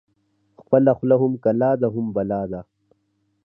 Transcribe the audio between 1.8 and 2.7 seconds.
ده هم بلا.